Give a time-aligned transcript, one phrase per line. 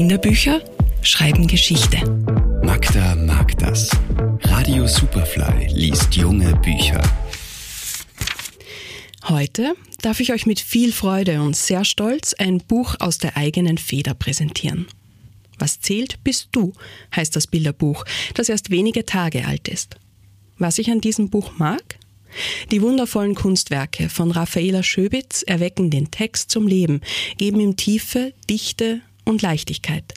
[0.00, 0.62] Kinderbücher
[1.02, 1.98] schreiben Geschichte.
[2.64, 3.90] Magda mag das.
[4.44, 7.02] Radio Superfly liest junge Bücher.
[9.28, 13.76] Heute darf ich euch mit viel Freude und sehr stolz ein Buch aus der eigenen
[13.76, 14.86] Feder präsentieren.
[15.58, 16.72] Was zählt, bist du,
[17.14, 19.96] heißt das Bilderbuch, das erst wenige Tage alt ist.
[20.56, 21.98] Was ich an diesem Buch mag?
[22.70, 27.02] Die wundervollen Kunstwerke von Raffaela Schöbitz erwecken den Text zum Leben,
[27.36, 30.14] geben ihm Tiefe, Dichte und Leichtigkeit.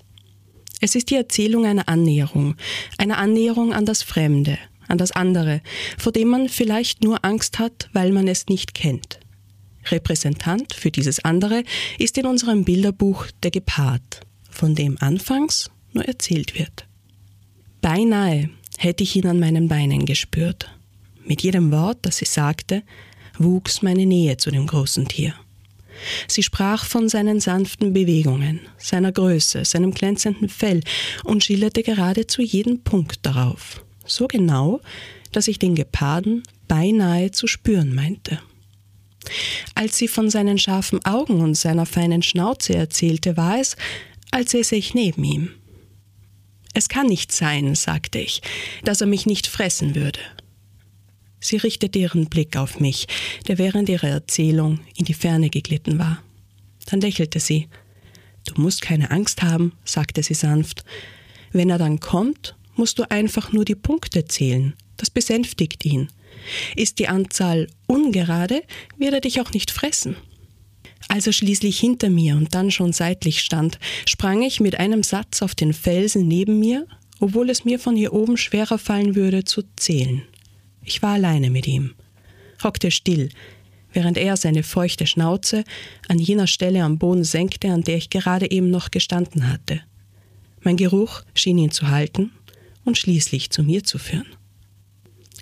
[0.82, 2.56] Es ist die Erzählung einer Annäherung,
[2.98, 4.58] einer Annäherung an das Fremde,
[4.90, 5.62] an das andere,
[5.98, 9.20] vor dem man vielleicht nur Angst hat, weil man es nicht kennt.
[9.92, 11.64] Repräsentant für dieses andere
[12.00, 16.86] ist in unserem Bilderbuch der Gepard, von dem anfangs nur erzählt wird.
[17.82, 20.70] Beinahe hätte ich ihn an meinen Beinen gespürt.
[21.26, 22.84] Mit jedem Wort, das sie sagte,
[23.38, 25.34] wuchs meine Nähe zu dem großen Tier.
[26.28, 30.82] Sie sprach von seinen sanften Bewegungen, seiner Größe, seinem glänzenden Fell
[31.24, 34.82] und schilderte geradezu jeden Punkt darauf, so genau,
[35.32, 38.40] dass ich den Geparden beinahe zu spüren meinte.
[39.76, 43.76] Als sie von seinen scharfen Augen und seiner feinen Schnauze erzählte, war es,
[44.32, 45.52] als säße ich neben ihm.
[46.74, 48.42] Es kann nicht sein, sagte ich,
[48.84, 50.20] dass er mich nicht fressen würde.
[51.44, 53.06] Sie richtete ihren Blick auf mich,
[53.48, 56.24] der während ihrer Erzählung in die Ferne geglitten war.
[56.86, 57.68] Dann lächelte sie.
[58.46, 60.86] Du musst keine Angst haben, sagte sie sanft.
[61.52, 64.74] Wenn er dann kommt, musst du einfach nur die Punkte zählen.
[64.96, 66.08] Das besänftigt ihn.
[66.78, 68.64] Ist die Anzahl ungerade,
[68.98, 70.16] wird er dich auch nicht fressen.
[71.10, 75.42] Als er schließlich hinter mir und dann schon seitlich stand, sprang ich mit einem Satz
[75.42, 76.88] auf den Felsen neben mir,
[77.20, 80.24] obwohl es mir von hier oben schwerer fallen würde zu zählen.
[80.84, 81.94] Ich war alleine mit ihm,
[82.64, 83.30] hockte still,
[83.94, 85.64] während er seine feuchte Schnauze
[86.08, 89.82] an jener Stelle am Boden senkte, an der ich gerade eben noch gestanden hatte.
[90.62, 92.32] Mein Geruch schien ihn zu halten
[92.86, 94.28] und schließlich zu mir zu führen.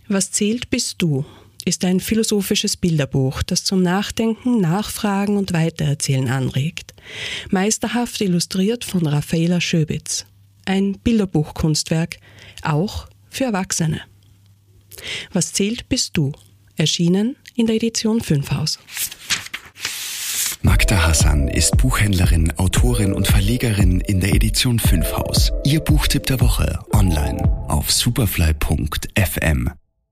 [0.07, 1.25] Was zählt bist du
[1.65, 6.93] ist ein philosophisches Bilderbuch, das zum Nachdenken, Nachfragen und Weitererzählen anregt.
[7.49, 10.25] Meisterhaft illustriert von Raffaela Schöbitz.
[10.65, 12.17] Ein Bilderbuchkunstwerk,
[12.63, 14.01] auch für Erwachsene.
[15.31, 16.31] Was zählt bist du,
[16.75, 18.79] erschienen in der Edition 5 Haus.
[20.63, 25.51] Magda Hassan ist Buchhändlerin, Autorin und Verlegerin in der Edition 5 Haus.
[25.63, 29.71] Ihr Buchtipp der Woche online auf superfly.fm.